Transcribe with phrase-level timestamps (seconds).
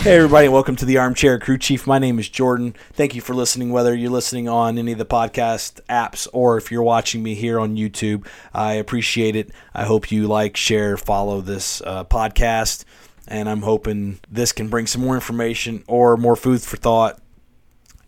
[0.00, 1.86] Hey, everybody, welcome to the Armchair Crew Chief.
[1.86, 2.74] My name is Jordan.
[2.94, 6.72] Thank you for listening, whether you're listening on any of the podcast apps or if
[6.72, 8.26] you're watching me here on YouTube.
[8.54, 9.50] I appreciate it.
[9.74, 12.84] I hope you like, share, follow this uh, podcast,
[13.28, 17.20] and I'm hoping this can bring some more information or more food for thought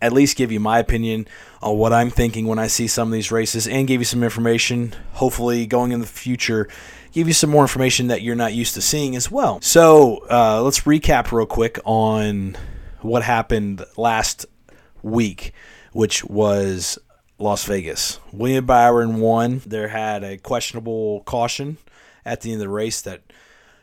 [0.02, 1.28] at least give you my opinion
[1.62, 4.24] on what I'm thinking when I see some of these races and give you some
[4.24, 6.68] information, hopefully going in the future,
[7.12, 9.60] give you some more information that you're not used to seeing as well.
[9.60, 12.56] So uh, let's recap real quick on
[13.00, 14.46] what happened last
[15.02, 15.52] week,
[15.92, 16.98] which was
[17.38, 18.18] Las Vegas.
[18.32, 19.60] William Byron won.
[19.66, 21.78] There had a questionable caution
[22.24, 23.22] at the end of the race that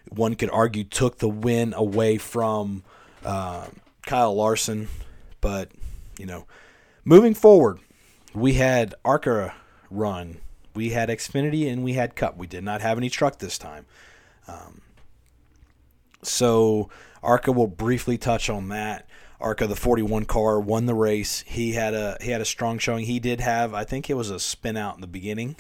[0.09, 2.83] one could argue took the win away from
[3.23, 3.67] uh,
[4.05, 4.87] Kyle Larson,
[5.41, 5.69] but
[6.17, 6.45] you know,
[7.05, 7.79] moving forward,
[8.33, 9.53] we had ARCA
[9.91, 10.37] run,
[10.79, 12.37] we had Xfinity, and we had Cup.
[12.37, 13.85] We did not have any truck this time.
[14.47, 14.79] Um,
[16.23, 16.89] so
[17.21, 19.05] ARCA will briefly touch on that.
[19.41, 21.43] ARCA, the 41 car, won the race.
[21.45, 23.03] He had a he had a strong showing.
[23.03, 25.57] He did have, I think it was a spin out in the beginning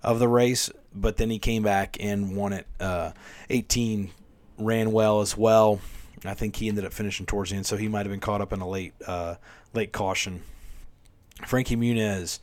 [0.00, 2.68] of the race, but then he came back and won it.
[2.78, 3.10] Uh,
[3.50, 4.10] 18
[4.58, 5.80] ran well as well.
[6.24, 8.40] I think he ended up finishing towards the end, so he might have been caught
[8.40, 9.34] up in a late uh,
[9.74, 10.44] late caution.
[11.44, 12.38] Frankie Muniz,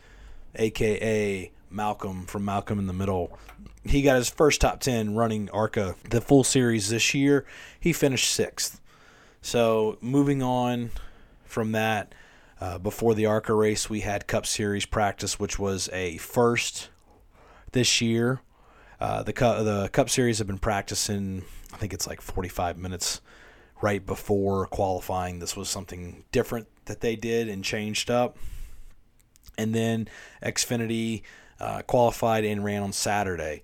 [0.55, 3.37] aka Malcolm from Malcolm in the Middle,
[3.83, 7.45] he got his first top ten running ARCA the full series this year.
[7.79, 8.79] He finished sixth.
[9.41, 10.91] So moving on
[11.43, 12.15] from that,
[12.61, 16.89] uh, before the ARCA race, we had Cup Series practice, which was a first
[17.73, 18.41] this year.
[19.01, 21.43] Uh, the Cup the Cup Series have been practicing.
[21.73, 23.19] I think it's like 45 minutes
[23.81, 25.39] right before qualifying.
[25.39, 28.37] This was something different that they did and changed up.
[29.57, 30.07] And then
[30.41, 31.23] Xfinity
[31.59, 33.61] uh, qualified and ran on Saturday.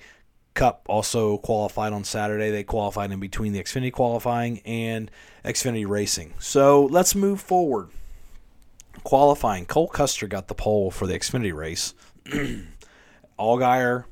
[0.53, 2.51] Cup also qualified on Saturday.
[2.51, 5.09] They qualified in between the Xfinity qualifying and
[5.45, 6.33] Xfinity racing.
[6.39, 7.89] So let's move forward.
[9.03, 9.65] Qualifying.
[9.65, 11.93] Cole Custer got the pole for the Xfinity race.
[13.39, 14.05] Allgaier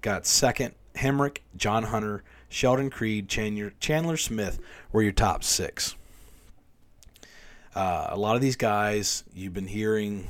[0.00, 0.74] got second.
[0.96, 4.58] Hemric, John Hunter, Sheldon Creed, Chandler, Chandler Smith
[4.90, 5.94] were your top six.
[7.74, 10.26] Uh, a lot of these guys you've been hearing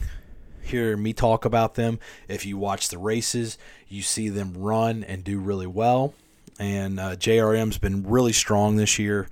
[0.69, 1.99] hear me talk about them.
[2.29, 3.59] If you watch the races,
[3.89, 6.15] you see them run and do really well.
[6.59, 9.29] And uh, JRM's been really strong this year,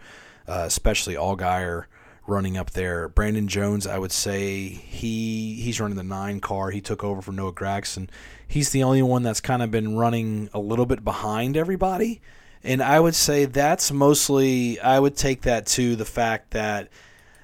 [0.47, 1.87] uh, especially Allgaier
[2.27, 3.09] running up there.
[3.09, 6.71] Brandon Jones, I would say he he's running the nine car.
[6.71, 8.09] He took over from Noah Gragson.
[8.47, 12.21] He's the only one that's kind of been running a little bit behind everybody.
[12.63, 16.89] And I would say that's mostly, I would take that to the fact that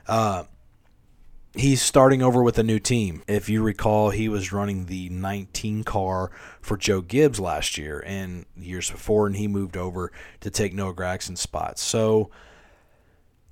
[0.09, 0.45] uh,
[1.55, 3.23] he's starting over with a new team.
[3.27, 6.31] If you recall, he was running the 19 car
[6.61, 10.95] for Joe Gibbs last year and years before, and he moved over to take Noah
[10.95, 11.79] Gragson's spot.
[11.79, 12.31] So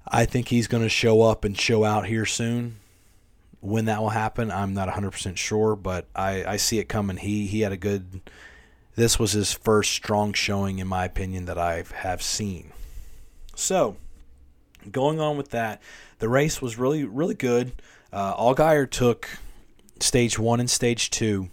[0.06, 2.76] I think he's going to show up and show out here soon.
[3.60, 7.18] When that will happen, I'm not 100% sure, but I, I see it coming.
[7.18, 8.22] He he had a good
[8.94, 12.72] this was his first strong showing, in my opinion, that I have seen.
[13.54, 13.96] So,
[14.90, 15.82] going on with that,
[16.18, 17.72] the race was really, really good.
[18.12, 19.28] Uh, Allgaier took
[20.00, 21.50] stage one and stage two,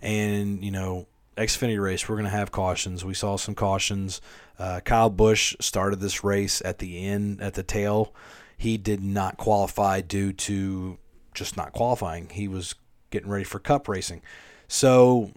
[0.00, 1.06] and you know,
[1.36, 3.04] Xfinity race, we're going to have cautions.
[3.04, 4.20] We saw some cautions.
[4.58, 8.14] Uh, Kyle Busch started this race at the end, at the tail.
[8.56, 10.98] He did not qualify due to
[11.34, 12.28] just not qualifying.
[12.28, 12.74] He was
[13.10, 14.22] getting ready for cup racing.
[14.68, 15.32] So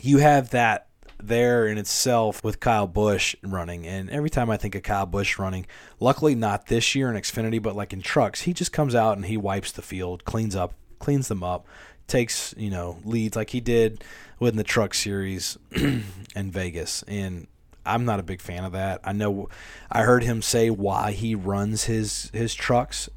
[0.00, 0.86] you have that
[1.26, 3.86] there in itself with Kyle Busch running.
[3.86, 5.66] And every time I think of Kyle Busch running,
[5.98, 9.26] luckily not this year in Xfinity, but like in trucks, he just comes out and
[9.26, 11.66] he wipes the field, cleans up, cleans them up,
[12.06, 14.04] takes, you know, leads like he did
[14.38, 16.04] within the truck series in
[16.34, 17.02] Vegas.
[17.04, 17.46] And
[17.84, 19.00] I'm not a big fan of that.
[19.04, 19.48] I know
[19.90, 23.08] I heard him say why he runs his his trucks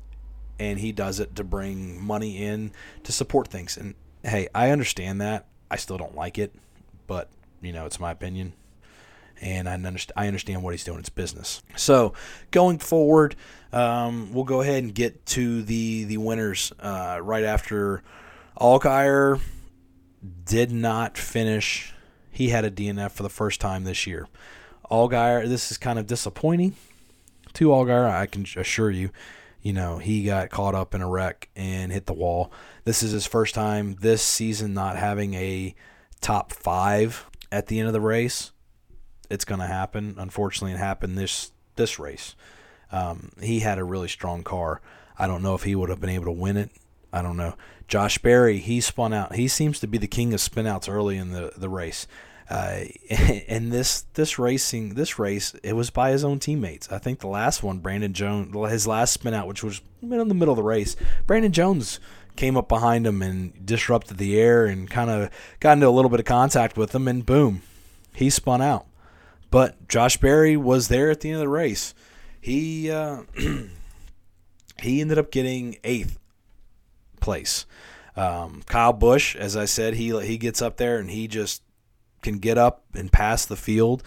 [0.60, 2.72] and he does it to bring money in
[3.04, 3.78] to support things.
[3.78, 5.48] And hey, I understand that.
[5.70, 6.54] I still don't like it
[7.08, 7.30] but
[7.64, 8.54] you know it's my opinion
[9.42, 11.00] and I understand, I understand what he's doing.
[11.00, 11.62] It's business.
[11.76, 12.14] So
[12.52, 13.36] going forward,
[13.72, 18.04] um, we'll go ahead and get to the the winners uh, right after
[18.60, 19.42] Allgaier
[20.46, 21.94] did not finish.
[22.32, 24.28] He had a DNF for the first time this year.
[24.90, 26.76] Allgaier, this is kind of disappointing
[27.54, 28.10] to Allgaier.
[28.10, 29.10] I can assure you.
[29.62, 32.52] You know, he got caught up in a wreck and hit the wall.
[32.84, 35.74] This is his first time this season not having a
[36.20, 38.52] top five at the end of the race,
[39.30, 40.16] it's going to happen.
[40.18, 42.36] Unfortunately, it happened this this race.
[42.92, 44.82] Um, he had a really strong car.
[45.18, 46.72] I don't know if he would have been able to win it.
[47.12, 47.56] I don't know.
[47.88, 49.36] Josh Berry, he spun out.
[49.36, 52.08] He seems to be the king of spinouts early in the, the race.
[52.50, 52.86] Uh,
[53.48, 56.92] and this this racing this race it was by his own teammates.
[56.92, 60.34] I think the last one, Brandon Jones, his last spin out, which was in the
[60.34, 60.96] middle of the race,
[61.28, 62.00] Brandon Jones
[62.36, 66.10] came up behind him and disrupted the air and kind of got into a little
[66.10, 67.62] bit of contact with him, and boom,
[68.14, 68.86] he spun out.
[69.52, 71.94] But Josh Berry was there at the end of the race.
[72.42, 73.24] He uh,
[74.82, 76.20] he ended up getting eighth
[77.22, 77.66] place.
[78.16, 81.62] Um, Kyle Busch, as I said, he he gets up there and he just
[82.22, 84.04] can get up and pass the field.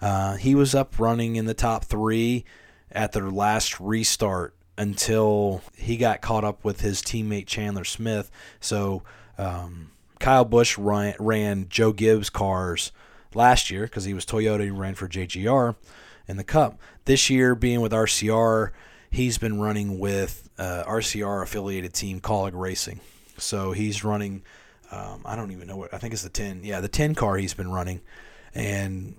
[0.00, 2.44] Uh, he was up running in the top three
[2.90, 8.30] at their last restart until he got caught up with his teammate Chandler Smith.
[8.60, 9.02] So
[9.38, 12.92] um, Kyle Busch ran, ran, Joe Gibbs cars
[13.34, 14.64] last year because he was Toyota.
[14.64, 15.76] He ran for JGR
[16.28, 16.78] in the Cup.
[17.04, 18.70] This year, being with RCR,
[19.10, 23.00] he's been running with uh, RCR affiliated team Kaulig Racing.
[23.38, 24.42] So he's running.
[24.90, 26.62] Um, I don't even know what I think it's the ten.
[26.64, 28.00] Yeah, the ten car he's been running,
[28.54, 29.16] and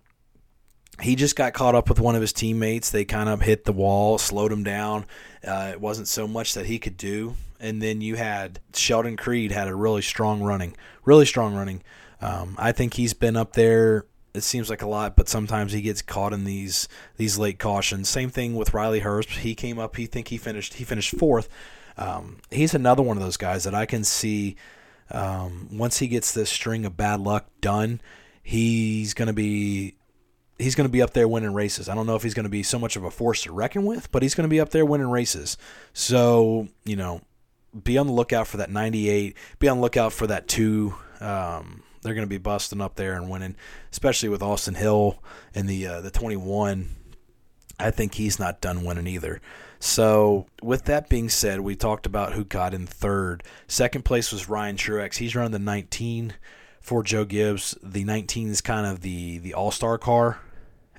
[1.01, 2.89] he just got caught up with one of his teammates.
[2.89, 5.05] They kind of hit the wall, slowed him down.
[5.45, 7.35] Uh, it wasn't so much that he could do.
[7.59, 10.75] And then you had Sheldon Creed had a really strong running,
[11.05, 11.83] really strong running.
[12.21, 14.05] Um, I think he's been up there.
[14.33, 18.09] It seems like a lot, but sometimes he gets caught in these these late cautions.
[18.09, 19.39] Same thing with Riley Herbst.
[19.39, 19.95] He came up.
[19.95, 20.75] He think he finished.
[20.75, 21.49] He finished fourth.
[21.97, 24.55] Um, he's another one of those guys that I can see.
[25.09, 28.01] Um, once he gets this string of bad luck done,
[28.43, 29.96] he's going to be
[30.59, 31.87] he's going to be up there winning races.
[31.87, 33.85] I don't know if he's going to be so much of a force to reckon
[33.85, 35.57] with, but he's going to be up there winning races.
[35.93, 37.21] So, you know,
[37.83, 39.35] be on the lookout for that 98.
[39.59, 40.95] Be on the lookout for that two.
[41.19, 43.55] Um, they're going to be busting up there and winning,
[43.91, 45.21] especially with Austin Hill
[45.53, 46.89] in the uh, the 21.
[47.79, 49.39] I think he's not done winning either.
[49.79, 53.43] So, with that being said, we talked about who got in third.
[53.67, 55.17] Second place was Ryan Truex.
[55.17, 56.33] He's running the 19
[56.79, 57.77] for Joe Gibbs.
[57.83, 60.39] The 19 is kind of the the all star car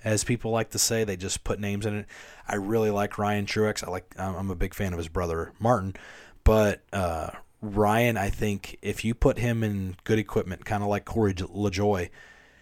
[0.09, 1.05] as people like to say.
[1.05, 2.07] They just put names in it.
[2.49, 3.87] I really like Ryan Truex.
[3.87, 4.15] I like.
[4.19, 5.95] I'm a big fan of his brother Martin,
[6.45, 11.05] but uh, Ryan, I think if you put him in good equipment, kind of like
[11.05, 12.09] Corey LaJoie,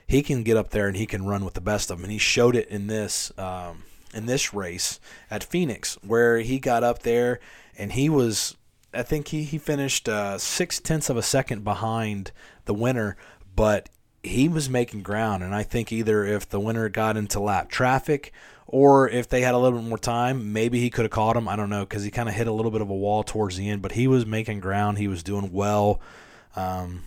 [0.07, 2.05] he can get up there and he can run with the best of them.
[2.05, 4.99] And he showed it in this um, in this race
[5.31, 7.39] at Phoenix, where he got up there
[7.79, 8.57] and he was.
[8.93, 12.33] I think he, he finished uh, six tenths of a second behind
[12.65, 13.19] the winner,
[13.55, 13.91] but
[14.27, 15.43] he was making ground.
[15.43, 18.33] And I think either if the winner got into lap traffic
[18.67, 21.49] or if they had a little bit more time, maybe he could have caught him.
[21.49, 23.57] I don't know because he kind of hit a little bit of a wall towards
[23.57, 24.99] the end, but he was making ground.
[24.99, 26.01] He was doing well.
[26.57, 27.05] Um,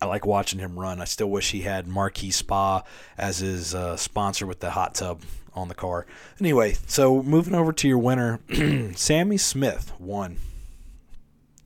[0.00, 1.00] I like watching him run.
[1.00, 2.82] I still wish he had Marquis Spa
[3.16, 5.22] as his uh, sponsor with the hot tub
[5.54, 6.06] on the car.
[6.40, 8.40] Anyway, so moving over to your winner,
[8.94, 10.36] Sammy Smith won.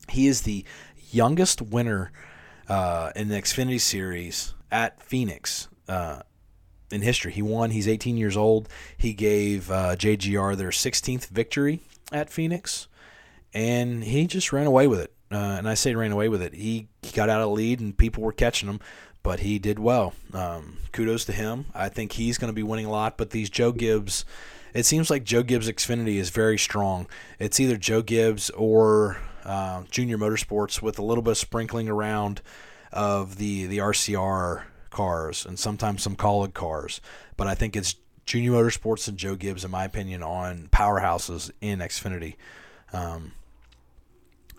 [0.09, 0.63] He is the
[1.11, 2.11] youngest winner
[2.69, 6.21] uh, in the Xfinity Series at Phoenix uh,
[6.91, 7.31] in history.
[7.31, 7.71] He won.
[7.71, 8.69] He's 18 years old.
[8.97, 11.81] He gave uh, JGR their 16th victory
[12.11, 12.87] at Phoenix,
[13.53, 15.13] and he just ran away with it.
[15.31, 16.53] Uh, and I say ran away with it.
[16.55, 18.79] He, he got out of lead, and people were catching him,
[19.21, 20.13] but he did well.
[20.33, 21.65] Um, kudos to him.
[21.73, 23.17] I think he's going to be winning a lot.
[23.17, 24.25] But these Joe Gibbs,
[24.73, 27.07] it seems like Joe Gibbs Xfinity is very strong.
[27.37, 32.41] It's either Joe Gibbs or uh, Junior Motorsports with a little bit of sprinkling around
[32.91, 37.01] of the the RCR cars and sometimes some Kaulig cars.
[37.37, 41.79] But I think it's Junior Motorsports and Joe Gibbs, in my opinion, on powerhouses in
[41.79, 42.35] Xfinity.
[42.93, 43.33] Um,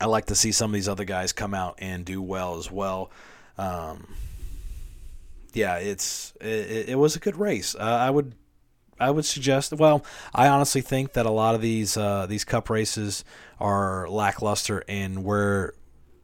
[0.00, 2.70] I like to see some of these other guys come out and do well as
[2.70, 3.10] well.
[3.58, 4.06] Um,
[5.52, 7.74] yeah, it's it, it, was a good race.
[7.74, 8.34] Uh, I would
[9.00, 9.72] I would suggest.
[9.72, 10.04] Well,
[10.34, 13.24] I honestly think that a lot of these uh, these Cup races
[13.58, 15.72] are lackluster, and where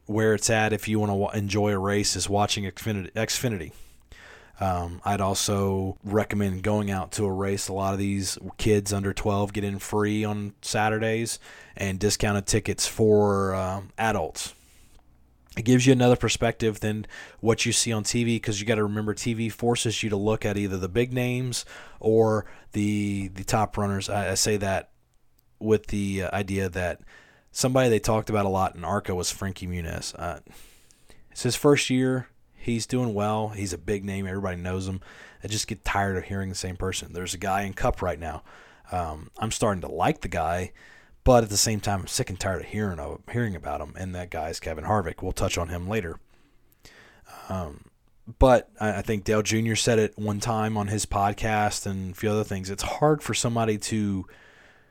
[0.06, 3.12] where it's at if you want to w- enjoy a race is watching Xfinity.
[3.12, 3.72] Xfinity.
[4.58, 7.68] Um, I'd also recommend going out to a race.
[7.68, 11.38] A lot of these kids under 12 get in free on Saturdays
[11.76, 14.54] and discounted tickets for um, adults.
[15.56, 17.06] It gives you another perspective than
[17.40, 20.44] what you see on TV because you got to remember TV forces you to look
[20.44, 21.64] at either the big names
[21.98, 22.44] or
[22.76, 24.10] the the top runners.
[24.10, 24.90] I, I say that
[25.58, 27.00] with the uh, idea that
[27.50, 30.14] somebody they talked about a lot in ARCA was Frankie Muniz.
[30.18, 30.40] Uh,
[31.30, 32.28] it's his first year.
[32.54, 33.48] He's doing well.
[33.48, 34.26] He's a big name.
[34.26, 35.00] Everybody knows him.
[35.42, 37.14] I just get tired of hearing the same person.
[37.14, 38.42] There's a guy in Cup right now.
[38.92, 40.72] Um, I'm starting to like the guy,
[41.24, 43.94] but at the same time, I'm sick and tired of hearing of, hearing about him.
[43.96, 45.22] And that guy is Kevin Harvick.
[45.22, 46.18] We'll touch on him later.
[47.48, 47.86] Um,
[48.38, 49.74] but I, think Dale Jr.
[49.74, 52.70] said it one time on his podcast and a few other things.
[52.70, 54.26] It's hard for somebody to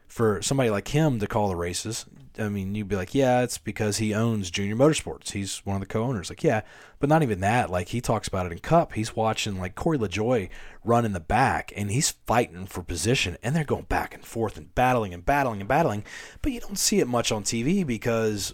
[0.08, 2.06] for somebody like him to call the races,
[2.40, 5.32] I mean, you'd be like, yeah, it's because he owns Junior Motorsports.
[5.32, 6.30] He's one of the co-owners.
[6.30, 6.62] Like, yeah,
[7.00, 7.70] but not even that.
[7.70, 8.94] Like, he talks about it in Cup.
[8.94, 10.50] He's watching like Corey LaJoie
[10.84, 14.58] run in the back, and he's fighting for position, and they're going back and forth
[14.58, 16.04] and battling and battling and battling.
[16.42, 18.54] But you don't see it much on TV because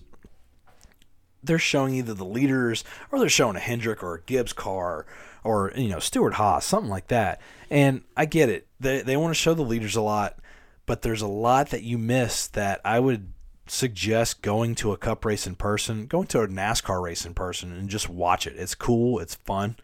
[1.44, 5.06] they're showing either the leaders or they're showing a Hendrick or a Gibbs car
[5.44, 7.42] or you know Stewart Haas, something like that.
[7.70, 8.68] And I get it.
[8.80, 10.38] They they want to show the leaders a lot,
[10.86, 13.32] but there's a lot that you miss that I would
[13.68, 17.72] suggest going to a cup race in person, going to a NASCAR race in person,
[17.72, 18.56] and just watch it.
[18.58, 19.20] It's cool.
[19.20, 19.78] It's fun.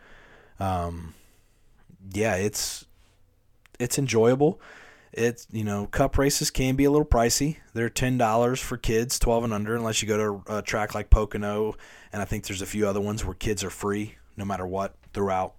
[0.60, 1.14] Um,
[2.14, 2.86] yeah, it's
[3.80, 4.60] it's enjoyable.
[5.14, 7.58] It's you know cup races can be a little pricey.
[7.74, 11.10] They're ten dollars for kids, twelve and under, unless you go to a track like
[11.10, 11.76] Pocono,
[12.12, 14.96] and I think there's a few other ones where kids are free no matter what
[15.14, 15.56] throughout.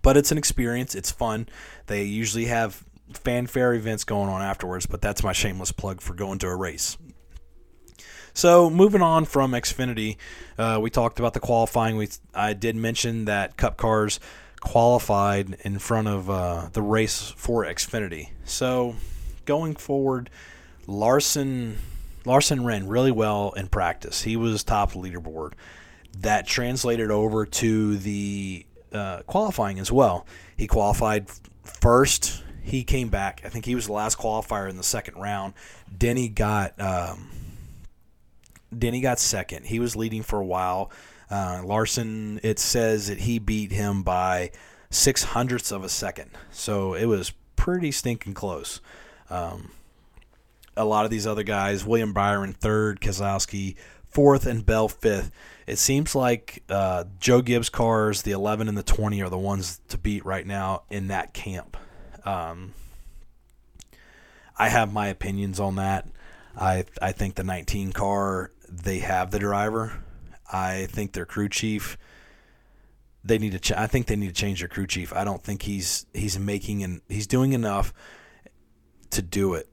[0.00, 0.94] But it's an experience.
[0.94, 1.48] It's fun.
[1.86, 6.38] They usually have fanfare events going on afterwards, but that's my shameless plug for going
[6.38, 6.96] to a race.
[8.34, 10.16] So moving on from Xfinity,
[10.56, 11.96] uh, we talked about the qualifying.
[11.96, 14.20] We I did mention that Cup cars
[14.62, 18.30] qualified in front of uh, the race for Xfinity.
[18.44, 18.94] So
[19.44, 20.30] going forward,
[20.86, 21.78] Larson
[22.24, 24.22] Larson ran really well in practice.
[24.22, 25.54] He was top leaderboard.
[26.20, 30.26] That translated over to the uh, qualifying as well.
[30.56, 31.26] He qualified
[31.64, 32.44] first.
[32.62, 33.42] He came back.
[33.44, 35.54] I think he was the last qualifier in the second round.
[35.96, 37.30] Denny got um,
[38.76, 39.66] Denny got second.
[39.66, 40.92] He was leading for a while.
[41.32, 44.50] Uh, Larson, it says that he beat him by
[44.90, 46.30] six hundredths of a second.
[46.50, 48.82] So it was pretty stinking close.
[49.30, 49.70] Um,
[50.76, 53.76] a lot of these other guys, William Byron third, Keselowski
[54.10, 55.30] fourth, and Bell fifth.
[55.66, 59.80] It seems like uh, Joe Gibbs cars, the 11 and the 20, are the ones
[59.88, 61.78] to beat right now in that camp.
[62.26, 62.74] Um,
[64.58, 66.06] I have my opinions on that.
[66.60, 69.94] I I think the 19 car they have the driver.
[70.52, 71.96] I think their crew chief.
[73.24, 73.58] They need to.
[73.58, 75.12] Ch- I think they need to change their crew chief.
[75.12, 77.92] I don't think he's he's making and he's doing enough
[79.10, 79.68] to do it.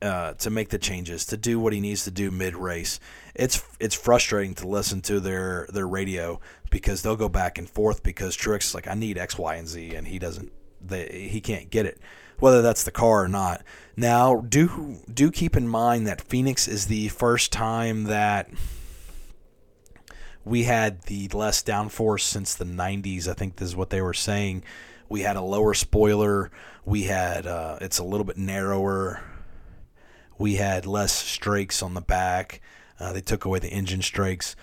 [0.00, 2.98] Uh, to make the changes, to do what he needs to do mid race.
[3.36, 8.02] It's it's frustrating to listen to their their radio because they'll go back and forth
[8.02, 10.52] because Truex is like I need X, Y, and Z, and he doesn't.
[10.84, 12.00] They, he can't get it
[12.42, 13.62] whether that's the car or not.
[13.96, 18.50] Now, do do keep in mind that Phoenix is the first time that
[20.44, 23.28] we had the less downforce since the 90s.
[23.28, 24.62] I think this is what they were saying.
[25.08, 26.50] We had a lower spoiler.
[26.84, 29.22] We had uh, it's a little bit narrower.
[30.38, 32.60] We had less strakes on the back.
[32.98, 34.56] Uh, they took away the engine strakes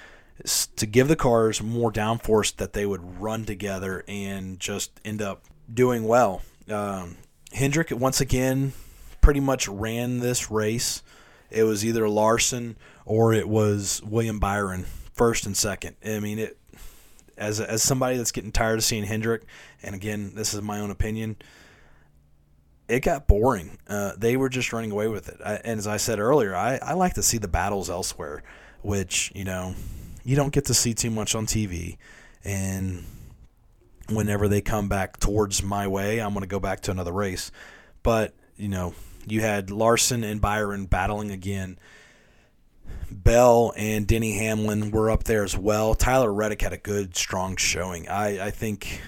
[0.75, 5.43] to give the cars more downforce that they would run together and just end up
[5.71, 6.41] doing well.
[6.69, 7.17] Um,
[7.51, 8.73] Hendrick once again
[9.21, 11.03] pretty much ran this race.
[11.49, 14.85] It was either Larson or it was William Byron,
[15.19, 15.97] first and second.
[16.03, 16.57] I mean, it
[17.37, 19.43] as as somebody that's getting tired of seeing Hendrick,
[19.83, 21.35] and again, this is my own opinion.
[22.87, 23.77] It got boring.
[23.87, 25.39] Uh, they were just running away with it.
[25.45, 28.43] I, and as I said earlier, I, I like to see the battles elsewhere,
[28.81, 29.75] which you know
[30.23, 31.97] you don't get to see too much on TV.
[32.45, 33.03] And
[34.07, 37.51] whenever they come back towards my way, I'm going to go back to another race.
[38.03, 38.93] But, you know,
[39.27, 41.77] you had Larson and Byron battling again.
[43.11, 45.95] Bell and Denny Hamlin were up there as well.
[45.95, 48.07] Tyler Reddick had a good, strong showing.
[48.07, 49.01] I, I think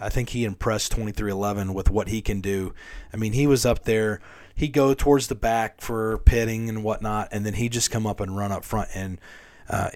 [0.00, 2.72] I think he impressed 23XI with what he can do.
[3.12, 4.20] I mean, he was up there.
[4.54, 8.20] He'd go towards the back for pitting and whatnot, and then he'd just come up
[8.20, 8.88] and run up front.
[8.94, 9.20] And
[9.68, 9.90] uh,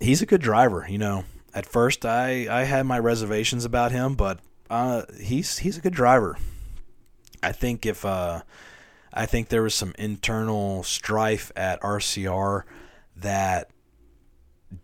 [0.00, 1.24] he's a good driver, you know
[1.54, 5.94] at first I, I had my reservations about him, but uh, he's he's a good
[5.94, 6.36] driver.
[7.42, 8.42] I think if uh,
[9.14, 12.64] I think there was some internal strife at RCR
[13.16, 13.70] that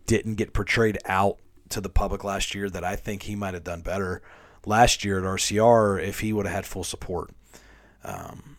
[0.07, 1.37] didn't get portrayed out
[1.69, 4.21] to the public last year that I think he might have done better
[4.65, 7.31] last year at RCR if he would have had full support.
[8.05, 8.57] Um,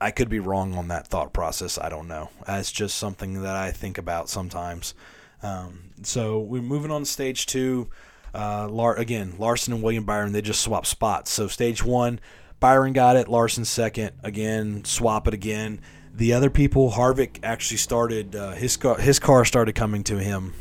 [0.00, 1.78] I could be wrong on that thought process.
[1.78, 2.28] I don't know.
[2.46, 4.94] It's just something that I think about sometimes.
[5.42, 7.88] Um, so we're moving on to stage two.
[8.34, 11.30] Uh, Lar- again, Larson and William Byron, they just swapped spots.
[11.30, 12.20] So stage one,
[12.64, 14.12] Byron got it, Larson second.
[14.22, 15.82] Again, swap it again.
[16.14, 18.96] The other people, Harvick actually started uh, his car.
[18.96, 20.54] His car started coming to him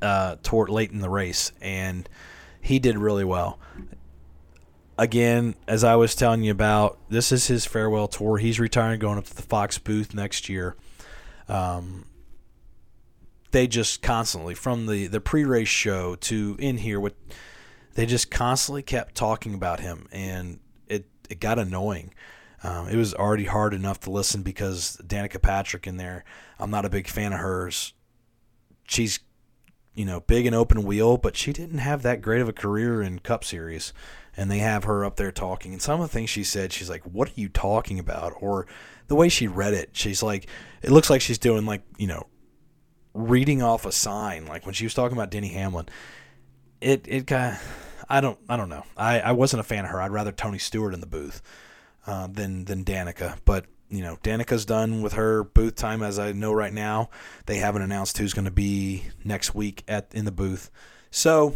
[0.00, 2.08] uh, toward late in the race, and
[2.60, 3.58] he did really well.
[4.96, 8.38] Again, as I was telling you about, this is his farewell tour.
[8.38, 10.76] He's retiring, going up to the Fox booth next year.
[11.48, 12.04] Um,
[13.50, 17.14] they just constantly from the the pre-race show to in here with
[17.94, 20.58] they just constantly kept talking about him and
[20.88, 22.12] it it got annoying
[22.62, 26.24] Um, it was already hard enough to listen because Danica Patrick in there.
[26.58, 27.92] I'm not a big fan of hers.
[28.88, 29.20] She's,
[29.94, 33.02] you know, big and open wheel, but she didn't have that great of a career
[33.02, 33.92] in Cup Series.
[34.34, 35.72] And they have her up there talking.
[35.74, 38.32] And some of the things she said, she's like, What are you talking about?
[38.40, 38.66] Or
[39.08, 40.48] the way she read it, she's like,
[40.82, 42.26] It looks like she's doing, like, you know,
[43.12, 44.46] reading off a sign.
[44.46, 45.86] Like when she was talking about Denny Hamlin,
[46.80, 47.58] it, it kind
[48.08, 48.84] I don't, I don't know.
[48.96, 50.00] I, I wasn't a fan of her.
[50.00, 51.42] I'd rather Tony Stewart in the booth
[52.06, 53.38] uh, than than Danica.
[53.44, 57.10] But you know, Danica's done with her booth time as I know right now.
[57.46, 60.70] They haven't announced who's going to be next week at in the booth.
[61.10, 61.54] So,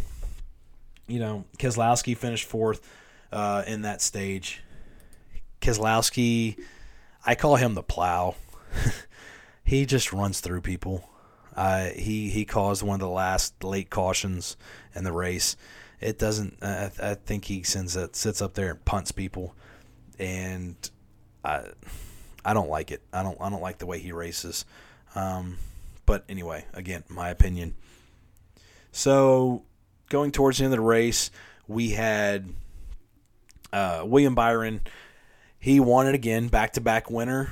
[1.07, 2.87] you know, Keselowski finished fourth
[3.31, 4.63] uh, in that stage.
[5.61, 6.57] Keselowski,
[7.25, 8.35] I call him the plow.
[9.63, 11.08] he just runs through people.
[11.59, 14.55] Uh, he he caused one of the last late cautions
[14.95, 15.57] in the race.
[15.99, 16.57] It doesn't.
[16.61, 19.53] I, I think he sends that sits up there and punts people
[20.19, 20.75] and
[21.43, 21.63] I
[22.45, 23.01] I don't like it.
[23.11, 24.65] I don't I don't like the way he races.
[25.15, 25.57] Um,
[26.05, 27.75] but anyway, again, my opinion.
[28.91, 29.63] So
[30.09, 31.31] going towards the end of the race,
[31.67, 32.49] we had
[33.71, 34.81] uh, William Byron.
[35.59, 37.51] He won it again, back to back winner.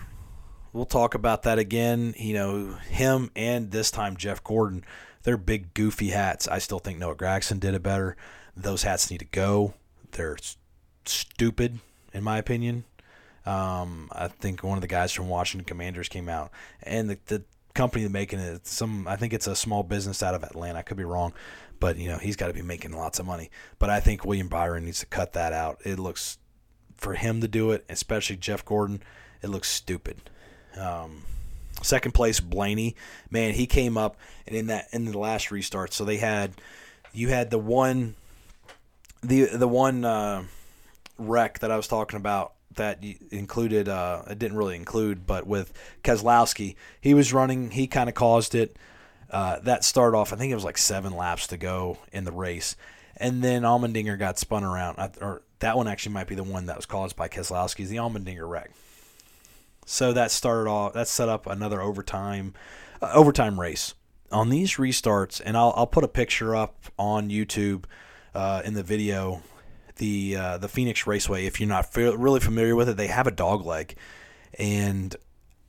[0.77, 2.13] We'll talk about that again.
[2.19, 4.85] You know, him and this time Jeff Gordon,
[5.23, 6.47] they're big goofy hats.
[6.47, 8.15] I still think Noah Gragson did it better.
[8.55, 9.73] Those hats need to go.
[10.11, 10.37] They're
[11.03, 11.79] stupid
[12.13, 12.83] in my opinion.
[13.43, 16.51] Um, I think one of the guys from Washington Commanders came out,
[16.83, 17.43] and the, the
[17.73, 20.77] company making it, some I think it's a small business out of Atlanta.
[20.77, 21.33] I could be wrong,
[21.79, 23.49] but you know he's got to be making lots of money.
[23.79, 25.81] But I think William Byron needs to cut that out.
[25.83, 26.37] It looks
[26.97, 29.01] for him to do it, especially Jeff Gordon.
[29.41, 30.29] It looks stupid.
[30.77, 31.23] Um,
[31.81, 32.95] second place Blaney,
[33.29, 35.93] man, he came up and in that in the last restart.
[35.93, 36.53] So they had
[37.13, 38.15] you had the one
[39.21, 40.05] the the one.
[40.05, 40.43] Uh,
[41.17, 45.73] wreck that I was talking about that included uh, it didn't really include, but with
[46.03, 48.77] Keselowski, he was running, he kind of caused it.
[49.29, 52.31] Uh, that start off, I think it was like seven laps to go in the
[52.31, 52.77] race,
[53.17, 56.77] and then Allmendinger got spun around, or that one actually might be the one that
[56.77, 58.71] was caused by Keselowski, the Allmendinger wreck.
[59.89, 62.53] So that started off, that set up another overtime,
[63.01, 63.95] uh, overtime race
[64.33, 67.85] on these restarts, and I'll I'll put a picture up on YouTube
[68.35, 69.41] uh, in the video
[69.95, 71.45] the uh, the Phoenix Raceway.
[71.45, 73.95] If you're not really familiar with it, they have a dog leg,
[74.59, 75.15] and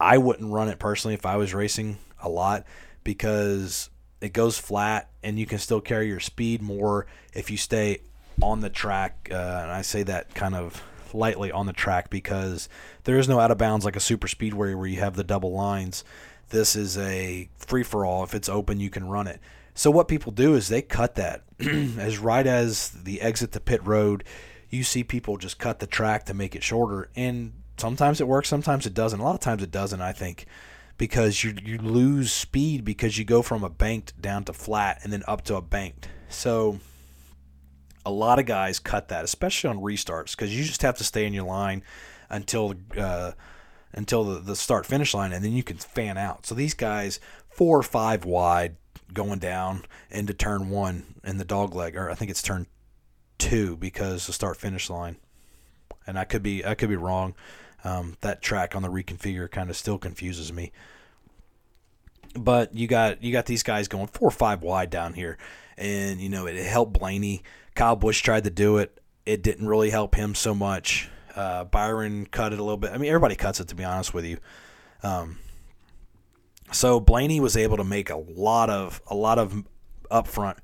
[0.01, 2.65] I wouldn't run it personally if I was racing a lot
[3.05, 3.89] because
[4.21, 8.01] it goes flat and you can still carry your speed more if you stay
[8.43, 9.29] on the track.
[9.31, 10.83] Uh, and I say that kind of
[11.15, 12.69] lightly on the track because
[13.05, 15.53] there is no out of bounds like a super speedway where you have the double
[15.53, 16.05] lines.
[16.51, 18.25] This is a free for all.
[18.25, 19.41] If it's open, you can run it.
[19.75, 23.85] So what people do is they cut that as right as the exit the pit
[23.87, 24.25] road,
[24.71, 28.49] you see people just cut the track to make it shorter, and sometimes it works,
[28.49, 29.21] sometimes it doesn't.
[29.21, 30.47] A lot of times it doesn't, I think,
[30.97, 35.13] because you you lose speed because you go from a banked down to flat and
[35.13, 36.09] then up to a banked.
[36.29, 36.81] So
[38.05, 41.27] a lot of guys cut that, especially on restarts, because you just have to stay
[41.27, 41.83] in your line
[42.31, 43.33] until uh,
[43.93, 46.47] until the, the start finish line, and then you can fan out.
[46.47, 48.77] So these guys, four or five wide,
[49.13, 52.67] going down into turn one in the dog leg, or I think it's turn
[53.39, 55.17] two because the start finish line.
[56.07, 57.35] And I could be I could be wrong.
[57.85, 60.73] Um, that track on the reconfigure kind of still confuses me.
[62.35, 65.39] But you got you got these guys going four or five wide down here,
[65.77, 67.43] and you know it helped Blaney.
[67.79, 69.01] Kyle Busch tried to do it.
[69.25, 71.09] It didn't really help him so much.
[71.37, 72.91] Uh, Byron cut it a little bit.
[72.91, 74.39] I mean, everybody cuts it to be honest with you.
[75.05, 75.39] Um,
[76.73, 79.63] so Blaney was able to make a lot of a lot of
[80.11, 80.57] upfront,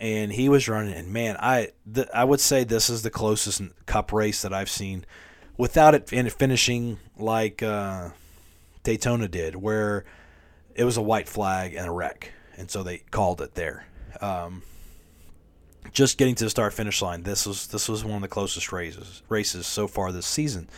[0.00, 0.94] and he was running.
[0.94, 4.70] And man, I th- I would say this is the closest Cup race that I've
[4.70, 5.04] seen,
[5.58, 8.10] without it finishing like uh,
[8.84, 10.04] Daytona did, where
[10.76, 13.84] it was a white flag and a wreck, and so they called it there.
[14.20, 14.62] Um,
[15.92, 18.72] just getting to the start finish line, this was this was one of the closest
[18.72, 20.68] races races so far this season,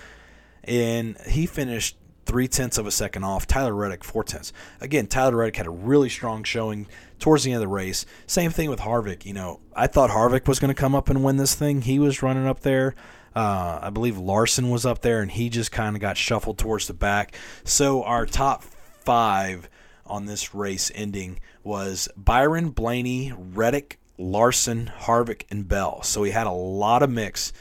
[0.65, 3.47] and he finished three tenths of a second off.
[3.47, 4.53] Tyler Reddick, four tenths.
[4.81, 6.87] Again, Tyler Reddick had a really strong showing
[7.19, 8.07] towards the end of the race.
[8.27, 9.25] Same thing with Harvick.
[9.25, 11.83] You know, I thought Harvick was going to come up and win this thing.
[11.83, 12.95] He was running up there.
[13.35, 16.87] Uh, I believe Larson was up there, and he just kind of got shuffled towards
[16.87, 17.35] the back.
[17.65, 19.69] So our top five
[20.07, 26.03] on this race ending was Byron, Blaney, Reddick, Larson, Harvick, and Bell.
[26.03, 27.53] So we had a lot of mix.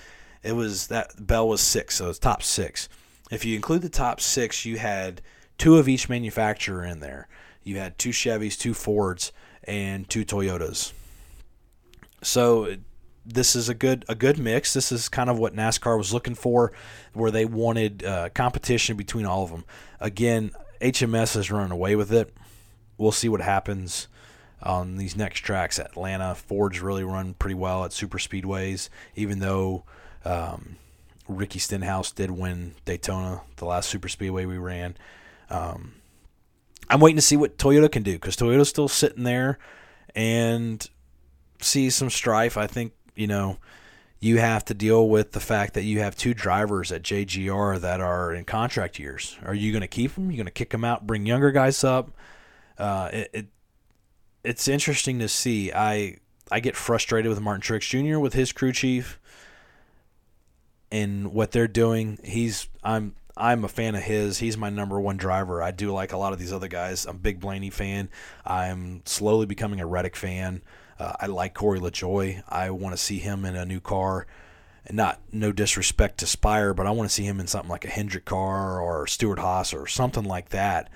[0.44, 2.88] It was that Bell was six, so it's top six.
[3.30, 5.22] If you include the top six, you had
[5.58, 7.28] two of each manufacturer in there.
[7.64, 9.32] You had two Chevys, two Fords,
[9.64, 10.94] and two Toyotas.
[12.22, 12.76] So
[13.26, 14.74] this is a good a good mix.
[14.74, 16.72] This is kind of what NASCAR was looking for,
[17.14, 19.66] where they wanted uh, competition between all of them.
[20.00, 22.34] Again, HMS is running away with it.
[22.98, 24.08] We'll see what happens
[24.64, 25.80] on these next tracks.
[25.80, 29.84] Atlanta, Ford's really run pretty well at super speedways, even though
[30.26, 30.78] um,
[31.28, 34.96] Ricky Stenhouse did win Daytona, the last super speedway we ran.
[35.50, 35.94] Um,
[36.90, 39.58] I'm waiting to see what Toyota can do because Toyota's still sitting there
[40.16, 40.88] and
[41.62, 42.58] see some strife.
[42.58, 43.58] I think you know
[44.20, 48.02] you have to deal with the fact that you have two drivers at JGR that
[48.02, 49.38] are in contract years.
[49.44, 50.26] Are you going to keep them?
[50.26, 52.12] You're you going to kick them out, bring younger guys up?
[52.78, 53.48] Uh, it, it
[54.44, 55.72] it's interesting to see.
[55.72, 56.18] I
[56.52, 58.20] I get frustrated with Martin Truex Jr.
[58.20, 59.20] with his crew chief
[60.92, 62.20] and what they're doing.
[62.24, 64.40] He's I'm I'm a fan of his.
[64.40, 65.64] He's my number one driver.
[65.64, 67.06] I do like a lot of these other guys.
[67.06, 68.10] I'm a big Blaney fan.
[68.46, 70.62] I'm slowly becoming a Reddick fan.
[71.00, 72.44] Uh, I like Corey LaJoie.
[72.48, 74.28] I want to see him in a new car.
[74.86, 77.86] And not no disrespect to Spire, but I want to see him in something like
[77.86, 80.90] a Hendrick car or Stewart-Haas or something like that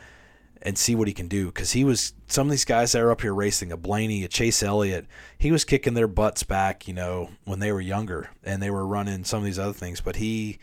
[0.65, 3.11] and see what he can do because he was some of these guys that are
[3.11, 5.05] up here racing a Blaney, a Chase Elliott,
[5.37, 8.85] he was kicking their butts back, you know, when they were younger and they were
[8.85, 10.57] running some of these other things, but he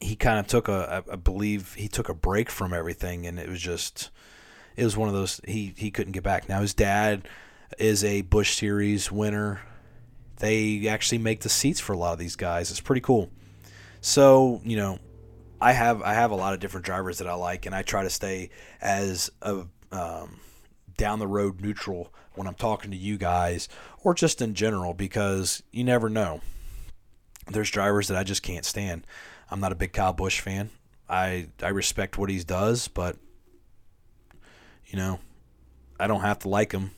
[0.00, 3.48] he kind of took a I believe he took a break from everything and it
[3.48, 4.10] was just
[4.76, 6.48] it was one of those he he couldn't get back.
[6.48, 7.28] Now his dad
[7.76, 9.62] is a Busch Series winner.
[10.36, 12.70] They actually make the seats for a lot of these guys.
[12.70, 13.30] It's pretty cool.
[14.00, 14.98] So, you know,
[15.64, 18.02] I have I have a lot of different drivers that I like, and I try
[18.02, 18.50] to stay
[18.82, 20.40] as a um,
[20.98, 23.66] down the road neutral when I'm talking to you guys
[24.02, 26.42] or just in general because you never know.
[27.46, 29.06] There's drivers that I just can't stand.
[29.50, 30.68] I'm not a big Kyle Busch fan.
[31.08, 33.16] I I respect what he does, but
[34.84, 35.18] you know,
[35.98, 36.90] I don't have to like him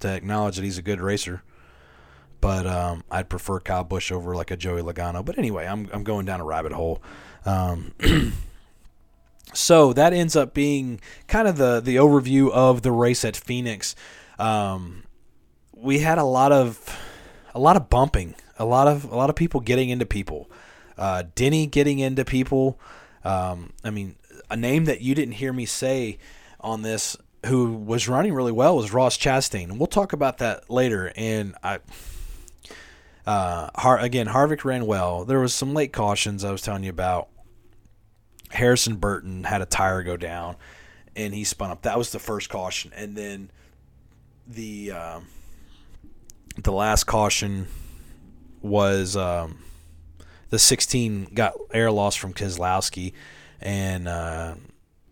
[0.00, 1.42] to acknowledge that he's a good racer.
[2.40, 5.24] But um, I'd prefer Kyle Busch over like a Joey Logano.
[5.24, 7.02] But anyway, I'm I'm going down a rabbit hole.
[7.48, 7.94] Um,
[9.54, 13.94] so that ends up being kind of the the overview of the race at Phoenix.
[14.38, 15.04] Um,
[15.72, 16.98] we had a lot of
[17.54, 20.50] a lot of bumping, a lot of a lot of people getting into people.
[20.98, 22.78] Uh, Denny getting into people.
[23.24, 24.16] Um, I mean,
[24.50, 26.18] a name that you didn't hear me say
[26.60, 30.68] on this, who was running really well, was Ross Chastain, and we'll talk about that
[30.68, 31.12] later.
[31.16, 31.78] And I
[33.26, 35.24] uh, Har- again, Harvick ran well.
[35.24, 37.28] There was some late cautions I was telling you about.
[38.50, 40.56] Harrison Burton had a tire go down,
[41.16, 41.82] and he spun up.
[41.82, 43.50] That was the first caution, and then
[44.46, 45.26] the um,
[46.56, 47.68] the last caution
[48.62, 49.58] was um,
[50.50, 53.12] the 16 got air loss from Keselowski,
[53.60, 54.54] and uh,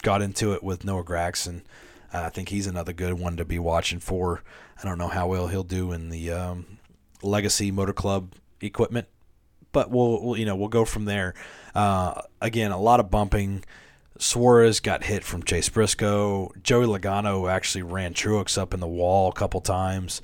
[0.02, 1.62] got into it with Noah Gragson.
[2.12, 4.42] Uh, I think he's another good one to be watching for.
[4.80, 6.78] I don't know how well he'll do in the um,
[7.22, 9.08] legacy motor club equipment
[9.76, 11.34] but we'll, we'll, you know we'll go from there
[11.74, 13.62] uh, again a lot of bumping
[14.18, 16.50] Suarez got hit from Chase Briscoe.
[16.62, 20.22] Joey Logano actually ran Truex up in the wall a couple times.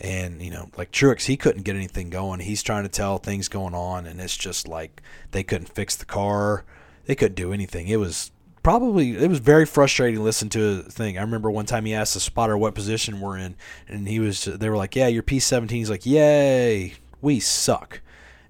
[0.00, 2.38] And, you know, like Truex, he couldn't get anything going.
[2.38, 6.04] He's trying to tell things going on, and it's just like they couldn't fix the
[6.04, 6.64] car.
[7.06, 7.88] They couldn't do anything.
[7.88, 8.30] It was
[8.62, 11.18] probably it was very frustrating to listen to a thing.
[11.18, 13.56] I remember one time he asked the spotter what position we're in,
[13.88, 18.00] and he was they were like, "Yeah, you're P17." He's like, "Yay, we suck."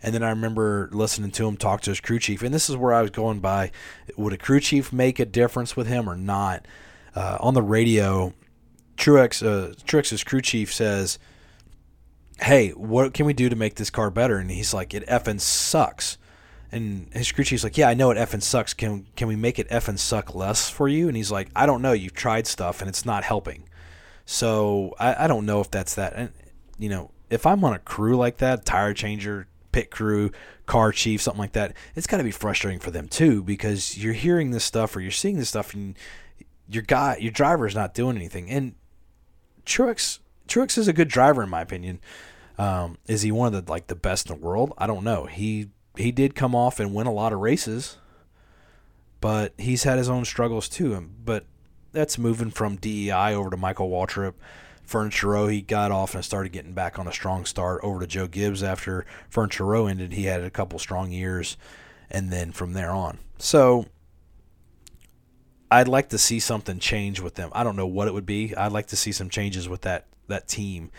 [0.02, 2.76] And then I remember listening to him talk to his crew chief, and this is
[2.76, 3.70] where I was going by:
[4.16, 6.66] would a crew chief make a difference with him or not?
[7.14, 8.32] Uh, on the radio,
[8.96, 11.18] Truex uh, Truex's crew chief says,
[12.40, 15.40] "Hey, what can we do to make this car better?" And he's like, "It effing
[15.40, 16.18] sucks."
[16.72, 18.74] And his crew chief's like, "Yeah, I know it effing sucks.
[18.74, 21.82] Can can we make it effing suck less for you?" And he's like, "I don't
[21.82, 21.92] know.
[21.92, 23.68] You've tried stuff and it's not helping."
[24.24, 26.14] So I, I don't know if that's that.
[26.14, 26.32] And
[26.78, 30.30] you know, if I'm on a crew like that, tire changer, pit crew,
[30.66, 34.12] car chief, something like that, it's got to be frustrating for them too because you're
[34.12, 35.96] hearing this stuff or you're seeing this stuff and
[36.68, 38.48] your guy, your driver is not doing anything.
[38.50, 38.74] And
[39.66, 42.00] Truex, Truex is a good driver in my opinion.
[42.58, 44.72] Um, is he one of the like the best in the world?
[44.78, 45.26] I don't know.
[45.26, 47.98] He he did come off and win a lot of races,
[49.20, 51.08] but he's had his own struggles too.
[51.24, 51.46] But
[51.92, 54.34] that's moving from DEI over to Michael Waltrip.
[54.92, 58.06] Furniture Row, he got off and started getting back on a strong start over to
[58.06, 60.12] Joe Gibbs after Furniture Row ended.
[60.12, 61.56] He had a couple strong years,
[62.10, 63.18] and then from there on.
[63.38, 63.86] So
[65.70, 67.48] I'd like to see something change with them.
[67.54, 68.54] I don't know what it would be.
[68.54, 70.90] I'd like to see some changes with that that team.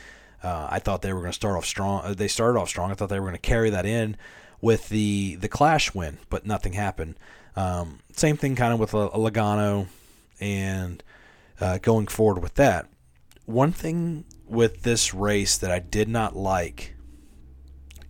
[0.42, 2.16] Uh, I thought they were going to start off strong.
[2.16, 2.90] They started off strong.
[2.90, 4.18] I thought they were going to carry that in
[4.60, 7.14] with the the Clash win, but nothing happened.
[7.56, 9.86] Um, same thing kind of with a Logano
[10.40, 11.04] and
[11.62, 12.88] uh, going forward with that.
[13.46, 16.96] One thing with this race that I did not like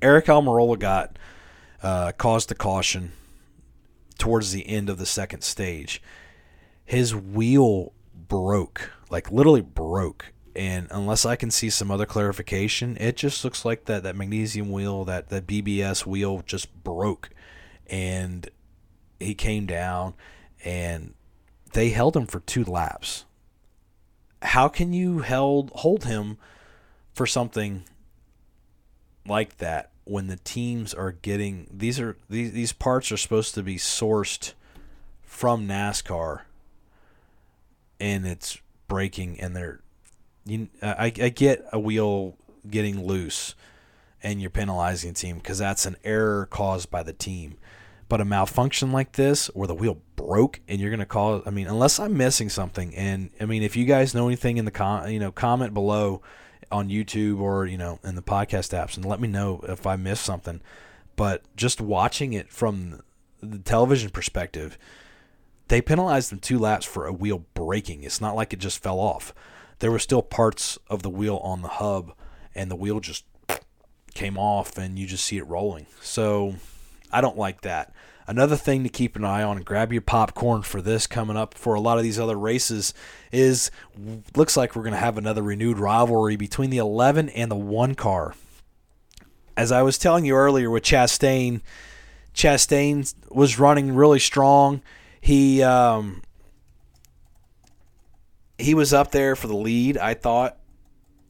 [0.04, 1.18] Eric Almirola got
[1.82, 3.14] uh, caused the caution
[4.18, 6.02] towards the end of the second stage.
[6.86, 10.34] His wheel broke, like literally broke.
[10.56, 14.72] And unless I can see some other clarification, it just looks like that, that magnesium
[14.72, 17.30] wheel, that, that BBS wheel just broke.
[17.88, 18.50] And
[19.20, 20.14] he came down
[20.64, 21.14] and
[21.72, 23.26] they held him for two laps.
[24.44, 26.38] How can you held hold him
[27.14, 27.84] for something
[29.26, 33.64] like that when the teams are getting these are these these parts are supposed to
[33.64, 34.54] be sourced
[35.22, 36.42] from NASCAR
[38.00, 39.80] and it's breaking and they're
[40.46, 42.36] you I, I get a wheel
[42.70, 43.56] getting loose
[44.22, 47.58] and you're penalizing the team because that's an error caused by the team
[48.14, 51.50] but a malfunction like this where the wheel broke and you're going to call I
[51.50, 52.94] mean unless I'm missing something.
[52.94, 56.22] And I mean if you guys know anything in the com, you know comment below
[56.72, 59.96] on YouTube or you know in the podcast apps and let me know if I
[59.96, 60.62] missed something.
[61.16, 63.02] But just watching it from
[63.42, 64.78] the television perspective
[65.70, 68.04] they penalized them two laps for a wheel breaking.
[68.04, 69.34] It's not like it just fell off.
[69.80, 72.14] There were still parts of the wheel on the hub
[72.54, 73.26] and the wheel just
[74.14, 75.88] came off and you just see it rolling.
[76.00, 76.58] So
[77.14, 77.94] I don't like that.
[78.26, 81.54] Another thing to keep an eye on and grab your popcorn for this coming up
[81.54, 82.94] for a lot of these other races
[83.32, 83.70] is
[84.36, 87.96] looks like we're going to have another renewed rivalry between the 11 and the 1
[87.96, 88.34] car.
[89.58, 91.62] As I was telling you earlier with Chastain,
[92.34, 94.82] Chastain was running really strong.
[95.22, 96.22] He um,
[98.58, 99.98] he was up there for the lead.
[99.98, 100.58] I thought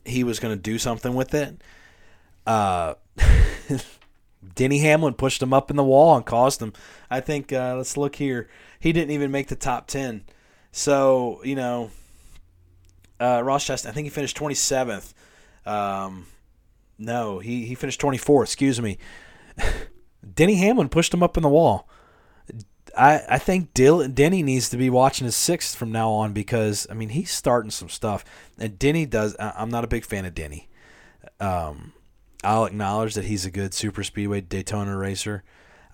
[0.06, 1.62] he was going to do something with it.
[2.46, 2.96] Uh,
[4.56, 6.73] Denny Hamlin pushed him up in the wall and caused him.
[7.10, 8.49] I think uh, let's look here.
[8.79, 10.23] He didn't even make the top ten.
[10.71, 11.91] So you know,
[13.19, 13.89] uh, Ross Chastain.
[13.89, 15.13] I think he finished twenty seventh.
[15.65, 16.27] Um,
[16.97, 18.49] no, he he finished twenty fourth.
[18.49, 18.97] Excuse me.
[20.36, 21.88] Denny Hamlin pushed him up in the wall.
[22.95, 26.86] I, I think Dill, Denny needs to be watching his sixth from now on because
[26.89, 28.23] I mean he's starting some stuff
[28.58, 29.36] and Denny does.
[29.39, 30.69] I'm not a big fan of Denny.
[31.39, 31.93] Um,
[32.43, 35.43] I'll acknowledge that he's a good super speedway Daytona racer.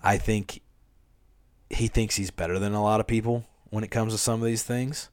[0.02, 0.62] I think
[1.68, 4.46] he thinks he's better than a lot of people when it comes to some of
[4.46, 5.10] these things.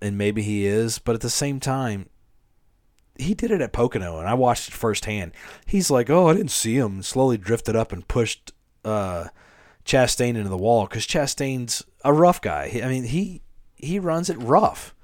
[0.00, 2.08] And maybe he is, but at the same time,
[3.18, 5.32] he did it at Pocono, and I watched it firsthand.
[5.66, 9.26] He's like, "Oh, I didn't see him." Slowly drifted up and pushed uh,
[9.84, 12.80] Chastain into the wall because Chastain's a rough guy.
[12.82, 13.42] I mean, he
[13.74, 14.94] he runs it rough,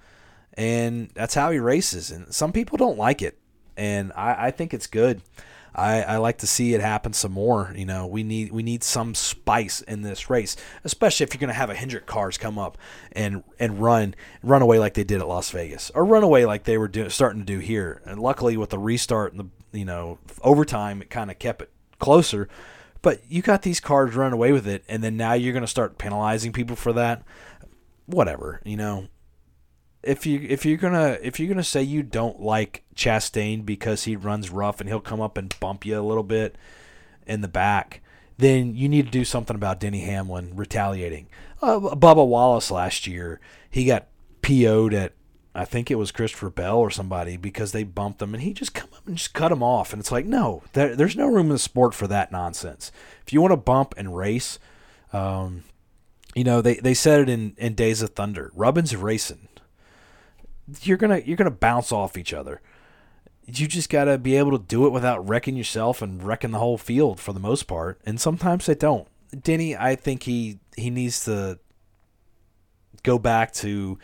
[0.54, 2.10] and that's how he races.
[2.10, 3.38] And some people don't like it
[3.76, 5.20] and I, I think it's good.
[5.76, 7.72] I, I like to see it happen some more.
[7.76, 11.48] You know, we need we need some spice in this race, especially if you're going
[11.48, 12.78] to have a Hendrick cars come up
[13.12, 16.64] and and run run away like they did at Las Vegas, or run away like
[16.64, 18.00] they were do, starting to do here.
[18.06, 21.70] And luckily, with the restart and the you know overtime, it kind of kept it
[21.98, 22.48] closer.
[23.02, 25.68] But you got these cars run away with it, and then now you're going to
[25.68, 27.22] start penalizing people for that.
[28.06, 29.08] Whatever, you know
[30.06, 34.16] if you if you're gonna if you're gonna say you don't like Chastain because he
[34.16, 36.56] runs rough and he'll come up and bump you a little bit
[37.26, 38.00] in the back,
[38.38, 41.26] then you need to do something about Denny Hamlin retaliating.
[41.60, 44.06] Uh, Bubba Wallace last year, he got
[44.42, 45.12] PO'd at
[45.54, 48.74] I think it was Christopher Bell or somebody because they bumped him and he just
[48.74, 51.46] come up and just cut him off and it's like no, there, there's no room
[51.46, 52.92] in the sport for that nonsense.
[53.26, 54.58] If you want to bump and race,
[55.12, 55.64] um,
[56.34, 58.52] you know they, they said it in, in Days of Thunder.
[58.54, 59.45] Rubbin's racing
[60.82, 62.60] you're gonna you're gonna bounce off each other.
[63.46, 66.78] You just gotta be able to do it without wrecking yourself and wrecking the whole
[66.78, 68.00] field for the most part.
[68.04, 69.06] And sometimes they don't.
[69.42, 71.58] Denny, I think he he needs to
[73.02, 73.98] go back to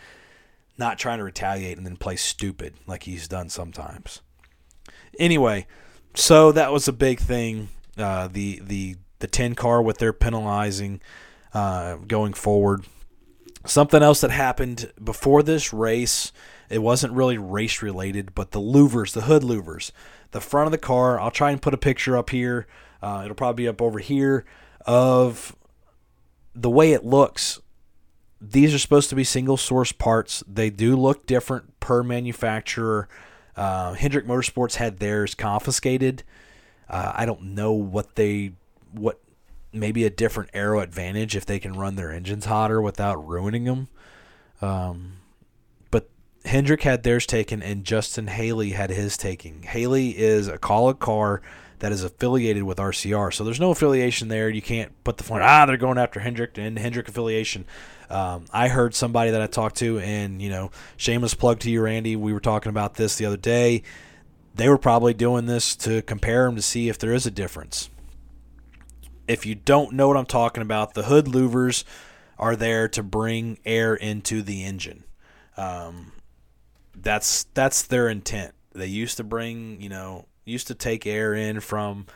[0.79, 4.21] not trying to retaliate and then play stupid like he's done sometimes.
[5.19, 5.67] Anyway,
[6.15, 7.69] so that was a big thing.
[7.99, 11.01] Uh, the the the ten car with their penalizing
[11.53, 12.85] uh, going forward.
[13.65, 16.33] Something else that happened before this race
[16.73, 19.93] it wasn't really race related, but the louvers, the hood louvers,
[20.31, 21.21] the front of the car.
[21.21, 22.67] I'll try and put a picture up here.
[23.03, 24.47] Uh, it'll probably be up over here
[24.87, 25.55] of
[26.55, 27.61] the way it looks.
[28.41, 30.43] These are supposed to be single source parts.
[30.49, 33.07] They do look different per manufacturer.
[33.55, 36.23] Uh, Hendrick Motorsports had theirs confiscated.
[36.89, 38.53] Uh, I don't know what they
[38.93, 39.21] what
[39.75, 43.89] maybe a different aero advantage if they can run their engines hotter without ruining them.
[44.61, 45.22] Um,
[46.53, 49.63] Hendrick had theirs taken, and Justin Haley had his taken.
[49.63, 51.41] Haley is a Kaulig car
[51.79, 54.51] that is affiliated with RCR, so there's no affiliation there.
[54.51, 57.65] You can't put the point ah they're going after Hendrick and Hendrick affiliation.
[58.11, 61.81] Um, I heard somebody that I talked to, and you know, shameless plug to you,
[61.81, 62.17] Randy.
[62.17, 63.83] We were talking about this the other day.
[64.55, 67.89] they were probably doing this to compare them to see if there is a difference.
[69.27, 71.85] If you don't know what I'm talking about, the hood louvers
[72.39, 75.05] are there to bring air into the engine.
[75.57, 76.13] Um,
[77.03, 78.55] that's that's their intent.
[78.75, 82.07] They used to bring, you know, used to take air in from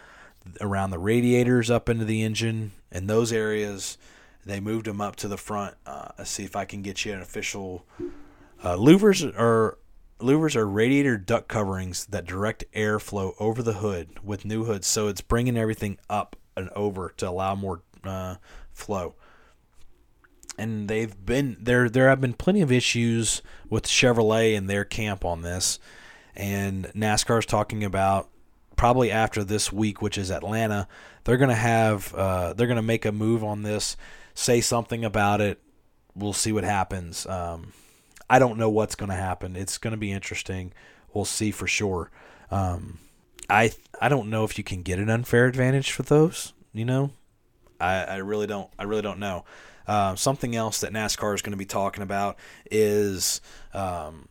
[0.61, 3.99] around the radiators up into the engine and those areas.
[4.45, 5.75] They moved them up to the front.
[5.85, 7.85] Uh, see if I can get you an official.
[8.63, 9.79] Uh, louvers are
[10.21, 15.09] louvers are radiator duct coverings that direct airflow over the hood with new hoods, so
[15.09, 18.37] it's bringing everything up and over to allow more uh,
[18.73, 19.15] flow.
[20.59, 21.89] And they've been there.
[21.89, 25.79] There have been plenty of issues with Chevrolet and their camp on this,
[26.35, 28.29] and NASCAR is talking about
[28.77, 30.89] probably after this week, which is Atlanta,
[31.25, 33.97] they're gonna have uh, they're gonna make a move on this,
[34.35, 35.61] say something about it.
[36.15, 37.27] We'll see what happens.
[37.27, 37.73] Um,
[38.29, 39.57] I don't know what's going to happen.
[39.57, 40.73] It's going to be interesting.
[41.13, 42.11] We'll see for sure.
[42.51, 42.99] Um,
[43.49, 46.53] I I don't know if you can get an unfair advantage for those.
[46.73, 47.11] You know,
[47.81, 48.69] I, I really don't.
[48.79, 49.45] I really don't know.
[49.87, 52.37] Uh, something else that NASCAR is going to be talking about
[52.71, 53.41] is
[53.73, 54.29] um,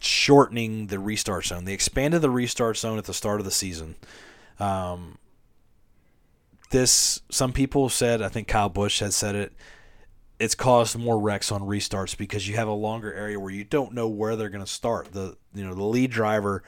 [0.00, 1.64] shortening the restart zone.
[1.64, 3.96] They expanded the restart zone at the start of the season.
[4.58, 5.18] Um,
[6.70, 8.22] this some people said.
[8.22, 9.52] I think Kyle Busch had said it
[10.42, 13.92] it's caused more wrecks on restarts because you have a longer area where you don't
[13.92, 15.12] know where they're going to start.
[15.12, 16.64] The you know the lead driver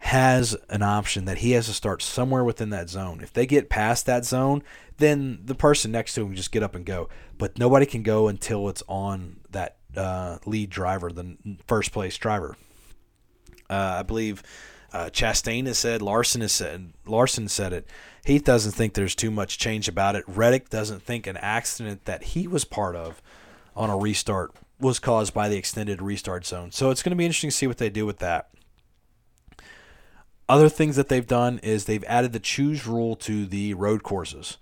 [0.00, 3.20] has an option that he has to start somewhere within that zone.
[3.22, 4.62] If they get past that zone,
[4.96, 7.08] then the person next to him just get up and go.
[7.38, 11.36] But nobody can go until it's on that uh, lead driver, the
[11.66, 12.56] first place driver.
[13.68, 14.42] Uh, I believe
[14.92, 17.86] uh, Chastain has said, Larson has said, Larson said it.
[18.24, 20.24] Heath doesn't think there's too much change about it.
[20.26, 23.22] Reddick doesn't think an accident that he was part of
[23.76, 26.72] on a restart was caused by the extended restart zone.
[26.72, 28.48] So it's going to be interesting to see what they do with that.
[30.50, 34.56] Other things that they've done is they've added the choose rule to the road courses.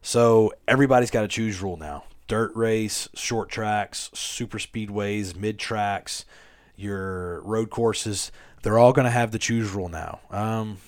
[0.00, 2.04] So everybody's got a choose rule now.
[2.28, 6.24] Dirt race, short tracks, super speedways, mid tracks,
[6.76, 8.30] your road courses,
[8.62, 10.20] they're all going to have the choose rule now.
[10.30, 10.78] Um,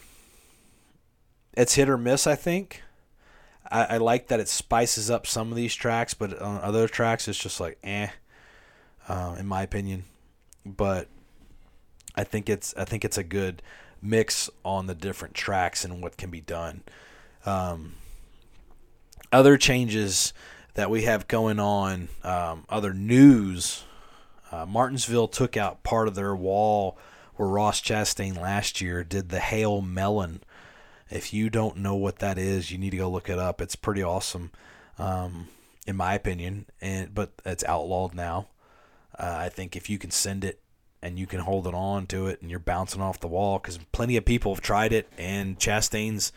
[1.54, 2.84] it's hit or miss, I think.
[3.72, 7.26] I, I, like that it spices up some of these tracks, but on other tracks,
[7.26, 8.06] it's just like eh,
[9.08, 10.04] uh, in my opinion.
[10.64, 11.08] But
[12.14, 13.60] I think it's I think it's a good
[14.04, 16.82] mix on the different tracks and what can be done.
[17.46, 17.94] Um,
[19.32, 20.32] other changes
[20.74, 23.84] that we have going on, um, other news.
[24.52, 26.98] Uh, Martinsville took out part of their wall
[27.36, 30.40] where Ross Chastain last year did the Hail Melon
[31.10, 33.60] if you don't know what that is, you need to go look it up.
[33.60, 34.50] It's pretty awesome,
[34.98, 35.48] um,
[35.86, 36.66] in my opinion.
[36.80, 38.48] And but it's outlawed now.
[39.16, 40.60] Uh, I think if you can send it
[41.04, 43.78] and you can hold it on to it and you're bouncing off the wall, because
[43.92, 46.32] plenty of people have tried it, and Chastain's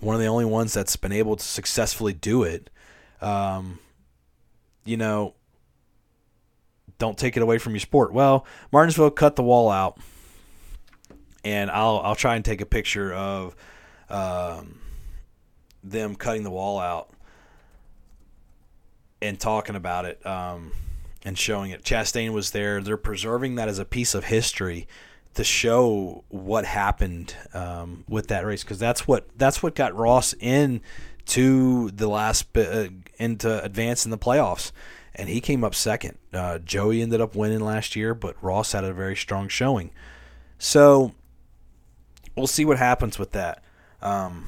[0.00, 2.68] one of the only ones that's been able to successfully do it.
[3.22, 3.78] Um,
[4.84, 5.34] you know,
[6.98, 8.12] don't take it away from your sport.
[8.12, 9.98] Well, Martinsville cut the wall out,
[11.42, 13.56] and I'll I'll try and take a picture of
[14.10, 14.80] um,
[15.82, 17.10] them cutting the wall out
[19.22, 20.72] and talking about it um,
[21.24, 21.82] and showing it.
[21.84, 22.80] Chastain was there.
[22.80, 24.86] They're preserving that as a piece of history
[25.34, 30.34] to show what happened um, with that race because that's what that's what got Ross
[30.40, 30.80] in
[31.26, 34.72] to the last uh, into advance in the playoffs,
[35.14, 36.18] and he came up second.
[36.32, 39.90] Uh, Joey ended up winning last year, but Ross had a very strong showing.
[40.58, 41.14] So
[42.36, 43.62] we'll see what happens with that.
[44.00, 44.46] Um,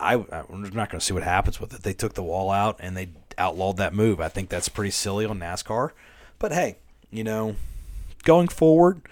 [0.00, 1.82] I, I'm not going to see what happens with it.
[1.82, 4.20] They took the wall out and they outlawed that move.
[4.20, 5.90] I think that's pretty silly on NASCAR.
[6.38, 6.76] But hey,
[7.10, 7.56] you know,
[8.24, 9.02] going forward,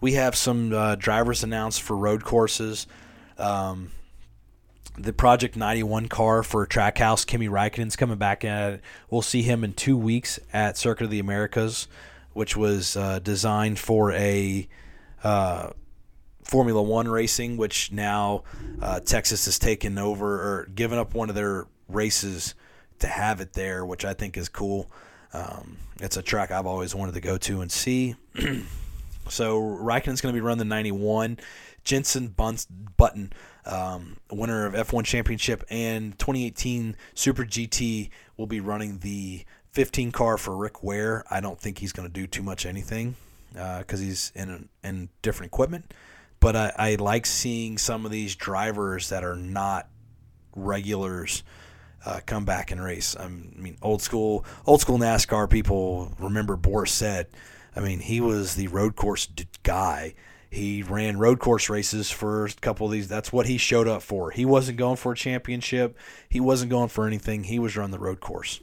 [0.00, 2.86] we have some uh, drivers announced for road courses.
[3.38, 3.92] Um,
[4.98, 8.80] the Project 91 car for Trackhouse, Kimi Raikkonen's coming back at it.
[9.10, 11.88] We'll see him in two weeks at Circuit of the Americas,
[12.32, 14.68] which was uh, designed for a
[15.24, 15.70] uh,
[16.42, 18.42] Formula One racing, which now
[18.82, 22.54] uh, Texas has taken over or given up one of their races
[22.98, 24.90] to have it there, which I think is cool.
[25.32, 28.14] Um, it's a track I've always wanted to go to and see.
[29.28, 31.38] so Raikkonen's going to be running the 91.
[31.84, 33.32] Jenson Button,
[33.66, 40.36] um, winner of F1 Championship and 2018 Super GT, will be running the 15 car
[40.36, 41.24] for Rick Ware.
[41.30, 43.16] I don't think he's going to do too much anything
[43.52, 45.92] because uh, he's in in different equipment
[46.42, 49.88] but I, I like seeing some of these drivers that are not
[50.56, 51.44] regulars
[52.04, 53.16] uh, come back and race.
[53.18, 57.28] I mean, old school, old school NASCAR people remember Boris Said.
[57.74, 59.28] I mean, he was the road course
[59.62, 60.14] guy.
[60.50, 63.08] He ran road course races for a couple of these.
[63.08, 64.30] That's what he showed up for.
[64.30, 65.96] He wasn't going for a championship.
[66.28, 67.44] He wasn't going for anything.
[67.44, 68.60] He was running the road course.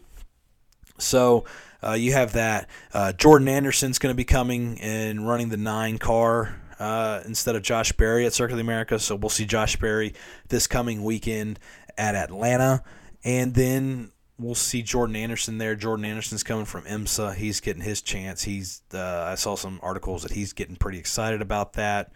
[0.99, 1.45] So
[1.81, 2.69] uh, you have that.
[2.93, 7.63] Uh, Jordan Anderson's going to be coming and running the nine car uh, instead of
[7.63, 8.99] Josh Berry at Circuit of America.
[8.99, 10.13] So we'll see Josh Berry
[10.49, 11.57] this coming weekend
[11.97, 12.83] at Atlanta.
[13.24, 15.76] And then we'll see Jordan Anderson there.
[15.76, 17.36] Jordan Anderson's coming from IMSA.
[17.36, 18.43] He's getting his chance.
[18.43, 22.11] He's uh, I saw some articles that he's getting pretty excited about that.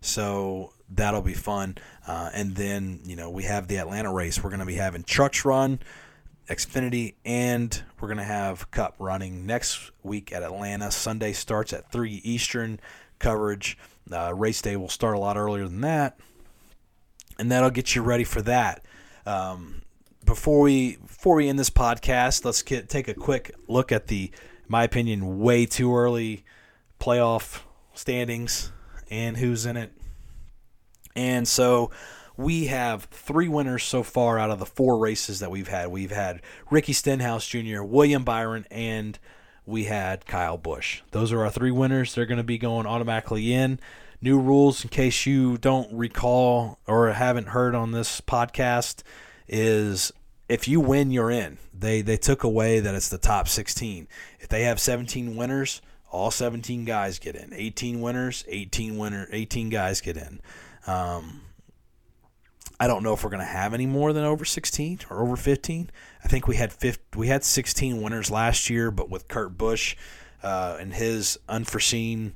[0.00, 1.78] So that'll be fun.
[2.06, 4.42] Uh, and then you know we have the Atlanta race.
[4.42, 5.80] We're going to be having trucks run,
[6.48, 10.90] Xfinity, and we're going to have Cup running next week at Atlanta.
[10.90, 12.78] Sunday starts at three Eastern
[13.18, 13.76] coverage.
[14.12, 16.18] Uh, race day will start a lot earlier than that,
[17.38, 18.84] and that'll get you ready for that.
[19.24, 19.80] Um,
[20.24, 24.30] before we before we end this podcast, let's get take a quick look at the,
[24.68, 26.44] my opinion, way too early
[27.00, 27.60] playoff
[27.92, 28.72] standings
[29.10, 29.92] and who's in it.
[31.14, 31.90] And so
[32.36, 35.88] we have three winners so far out of the four races that we've had.
[35.88, 39.18] We've had Ricky Stenhouse Jr., William Byron, and
[39.66, 41.02] we had Kyle Busch.
[41.12, 42.14] Those are our three winners.
[42.14, 43.78] They're going to be going automatically in.
[44.20, 49.02] New rules, in case you don't recall or haven't heard on this podcast,
[49.48, 50.12] is
[50.48, 51.58] if you win, you're in.
[51.72, 54.08] They they took away that it's the top 16.
[54.40, 55.80] If they have 17 winners,
[56.10, 57.52] all 17 guys get in.
[57.52, 60.40] 18 winners, 18 winner, 18 guys get in.
[60.86, 61.42] Um,
[62.78, 65.36] I don't know if we're going to have any more than over 16 or over
[65.36, 65.90] 15.
[66.22, 69.96] I think we had 50, we had 16 winners last year, but with Kurt Busch
[70.42, 72.34] uh, and his unforeseen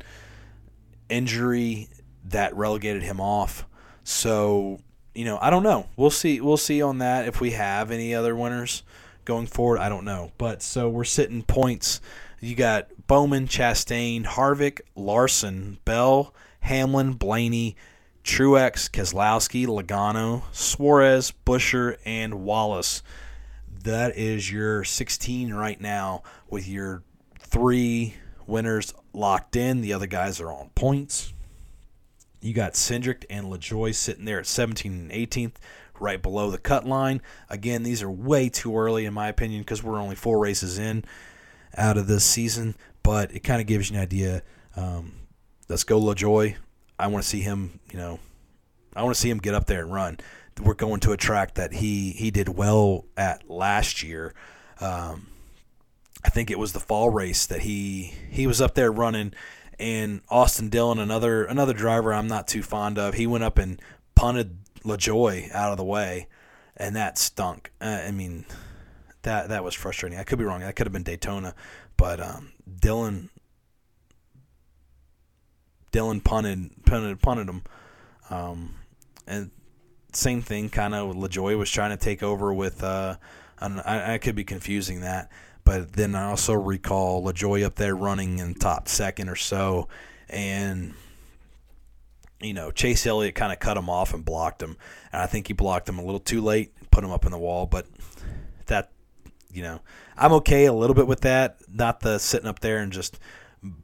[1.08, 1.88] injury,
[2.24, 3.66] that relegated him off.
[4.04, 4.80] So
[5.18, 5.88] you know, I don't know.
[5.96, 6.40] We'll see.
[6.40, 8.84] We'll see on that if we have any other winners
[9.24, 9.80] going forward.
[9.80, 10.30] I don't know.
[10.38, 12.00] But so we're sitting points.
[12.38, 17.74] You got Bowman, Chastain, Harvick, Larson, Bell, Hamlin, Blaney,
[18.22, 23.02] Truex, Keselowski, Logano, Suarez, Buescher, and Wallace.
[23.82, 27.02] That is your 16 right now with your
[27.40, 28.14] three
[28.46, 29.80] winners locked in.
[29.80, 31.32] The other guys are on points.
[32.40, 35.54] You got Cindric and LaJoie sitting there at 17 and 18th,
[35.98, 37.20] right below the cut line.
[37.48, 41.04] Again, these are way too early, in my opinion, because we're only four races in
[41.76, 42.76] out of this season.
[43.02, 44.42] But it kind of gives you an idea.
[44.76, 45.14] Um,
[45.68, 46.56] let's go LaJoie.
[46.98, 48.20] I want to see him, you know,
[48.94, 50.18] I want to see him get up there and run.
[50.60, 54.34] We're going to a track that he he did well at last year.
[54.80, 55.28] Um,
[56.24, 59.34] I think it was the fall race that he he was up there running
[59.78, 63.80] and Austin Dillon, another another driver I'm not too fond of, he went up and
[64.14, 66.28] punted LaJoie out of the way,
[66.76, 67.70] and that stunk.
[67.80, 68.44] Uh, I mean,
[69.22, 70.18] that that was frustrating.
[70.18, 70.60] I could be wrong.
[70.60, 71.54] That could have been Daytona,
[71.96, 73.30] but um, Dillon
[75.92, 77.62] Dillon punted punted punted him,
[78.30, 78.74] um,
[79.26, 79.50] and
[80.12, 80.70] same thing.
[80.70, 82.82] Kind of LaJoie was trying to take over with.
[82.82, 83.16] Uh,
[83.60, 85.30] I, I could be confusing that
[85.68, 89.86] but then I also recall LaJoie up there running in top second or so,
[90.26, 90.94] and
[92.40, 94.78] you know Chase Elliott kind of cut him off and blocked him,
[95.12, 97.38] and I think he blocked him a little too late, put him up in the
[97.38, 97.66] wall.
[97.66, 97.86] But
[98.64, 98.92] that,
[99.52, 99.82] you know,
[100.16, 101.58] I'm okay a little bit with that.
[101.70, 103.18] Not the sitting up there and just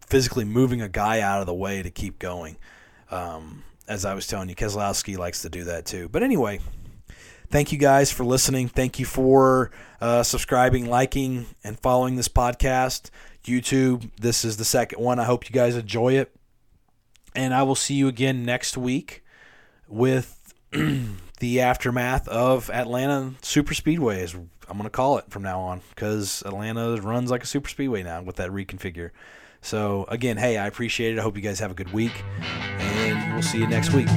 [0.07, 2.57] physically moving a guy out of the way to keep going.
[3.11, 6.09] Um, as I was telling you, Keselowski likes to do that too.
[6.09, 6.61] But anyway,
[7.49, 8.68] thank you guys for listening.
[8.68, 9.70] Thank you for
[10.01, 13.11] uh, subscribing, liking, and following this podcast.
[13.45, 15.18] YouTube, this is the second one.
[15.18, 16.34] I hope you guys enjoy it.
[17.34, 19.22] And I will see you again next week
[19.88, 25.61] with the aftermath of Atlanta Super Speedway, as I'm going to call it from now
[25.61, 29.11] on, because Atlanta runs like a super speedway now with that reconfigure.
[29.61, 31.18] So, again, hey, I appreciate it.
[31.18, 32.12] I hope you guys have a good week,
[32.78, 34.09] and we'll see you next week.